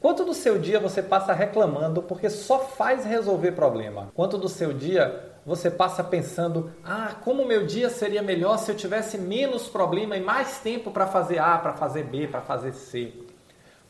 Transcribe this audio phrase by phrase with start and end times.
[0.00, 4.10] Quanto do seu dia você passa reclamando porque só faz resolver problema?
[4.14, 8.76] Quanto do seu dia você passa pensando: ah, como meu dia seria melhor se eu
[8.76, 13.12] tivesse menos problema e mais tempo para fazer A, para fazer B, para fazer C?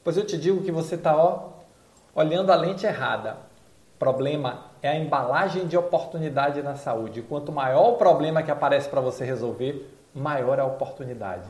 [0.03, 1.15] Pois eu te digo que você está
[2.15, 3.37] olhando a lente errada.
[3.99, 7.21] Problema é a embalagem de oportunidade na saúde.
[7.21, 11.49] Quanto maior o problema que aparece para você resolver, maior a oportunidade.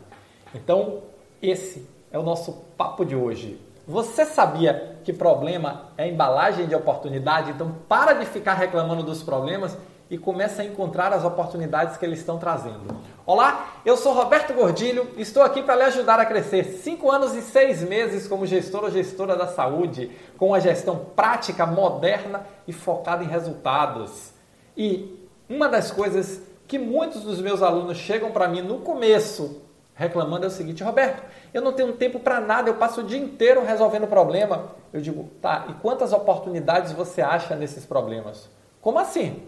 [0.54, 1.02] Então,
[1.40, 3.60] esse é o nosso papo de hoje.
[3.88, 7.52] Você sabia que problema é embalagem de oportunidade?
[7.52, 9.78] Então para de ficar reclamando dos problemas
[10.10, 12.94] e começa a encontrar as oportunidades que eles estão trazendo.
[13.24, 17.40] Olá, eu sou Roberto Gordilho estou aqui para lhe ajudar a crescer 5 anos e
[17.40, 23.24] 6 meses como gestor ou gestora da saúde, com uma gestão prática, moderna e focada
[23.24, 24.34] em resultados.
[24.76, 29.62] E uma das coisas que muitos dos meus alunos chegam para mim no começo
[29.98, 33.18] reclamando é o seguinte: Roberto, eu não tenho tempo para nada, eu passo o dia
[33.18, 34.76] inteiro resolvendo problema.
[34.92, 38.48] Eu digo, tá, e quantas oportunidades você acha nesses problemas?
[38.80, 39.42] Como assim?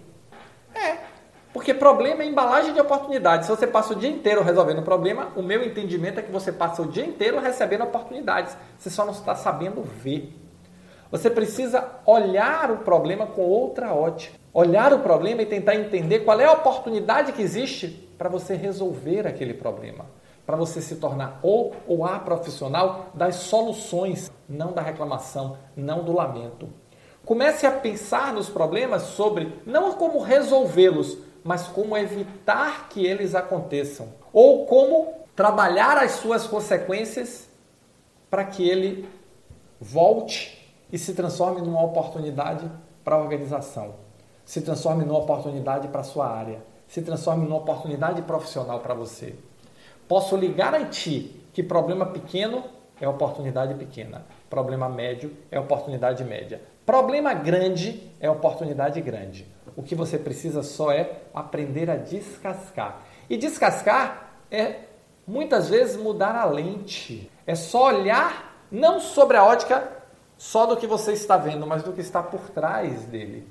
[0.75, 0.97] É,
[1.53, 3.47] porque problema é embalagem de oportunidades.
[3.47, 6.83] Se você passa o dia inteiro resolvendo problema, o meu entendimento é que você passa
[6.83, 8.57] o dia inteiro recebendo oportunidades.
[8.77, 10.37] Você só não está sabendo ver.
[11.11, 14.39] Você precisa olhar o problema com outra ótica.
[14.53, 19.27] Olhar o problema e tentar entender qual é a oportunidade que existe para você resolver
[19.27, 20.07] aquele problema
[20.51, 26.12] para você se tornar o ou a profissional das soluções, não da reclamação, não do
[26.12, 26.69] lamento.
[27.25, 34.09] Comece a pensar nos problemas sobre não como resolvê-los, mas como evitar que eles aconteçam,
[34.33, 37.48] ou como trabalhar as suas consequências
[38.29, 39.09] para que ele
[39.81, 42.69] volte e se transforme numa oportunidade
[43.05, 43.95] para a organização,
[44.45, 49.37] se transforme numa oportunidade para a sua área, se transforme numa oportunidade profissional para você.
[50.11, 52.64] Posso lhe garantir que problema pequeno
[53.00, 59.47] é oportunidade pequena, problema médio é oportunidade média, problema grande é oportunidade grande.
[59.77, 63.02] O que você precisa só é aprender a descascar.
[63.29, 64.80] E descascar é
[65.24, 67.30] muitas vezes mudar a lente.
[67.46, 69.92] É só olhar não sobre a ótica
[70.36, 73.46] só do que você está vendo, mas do que está por trás dele.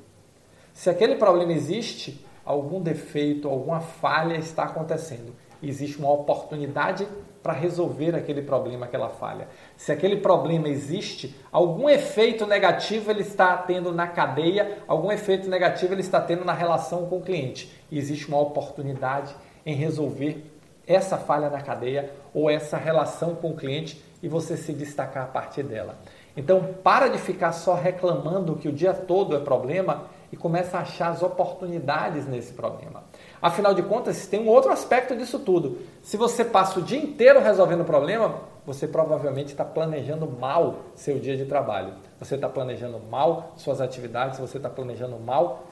[0.73, 7.07] Se aquele problema existe, algum defeito, alguma falha está acontecendo existe uma oportunidade
[7.41, 9.47] para resolver aquele problema, aquela falha.
[9.77, 15.93] Se aquele problema existe, algum efeito negativo ele está tendo na cadeia, algum efeito negativo
[15.93, 17.71] ele está tendo na relação com o cliente.
[17.89, 20.43] E existe uma oportunidade em resolver
[20.85, 25.27] essa falha na cadeia ou essa relação com o cliente e você se destacar a
[25.27, 25.97] partir dela.
[26.35, 30.81] Então, para de ficar só reclamando que o dia todo é problema e começa a
[30.81, 33.03] achar as oportunidades nesse problema.
[33.41, 35.79] Afinal de contas, tem um outro aspecto disso tudo.
[36.01, 38.35] Se você passa o dia inteiro resolvendo o problema,
[38.65, 41.93] você provavelmente está planejando mal seu dia de trabalho.
[42.19, 45.63] Você está planejando mal suas atividades, você está planejando mal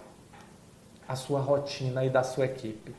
[1.07, 2.95] a sua rotina e da sua equipe.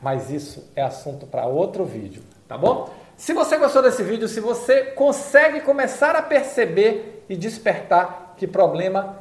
[0.00, 2.90] Mas isso é assunto para outro vídeo, tá bom?
[3.16, 9.18] Se você gostou desse vídeo, se você consegue começar a perceber e despertar que problema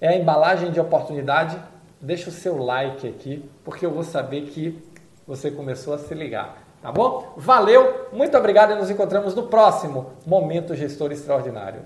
[0.00, 1.58] é a embalagem de oportunidade,
[2.00, 4.82] deixa o seu like aqui, porque eu vou saber que
[5.26, 6.64] você começou a se ligar.
[6.82, 7.32] Tá bom?
[7.36, 11.82] Valeu, muito obrigado e nos encontramos no próximo Momento Gestor Extraordinário.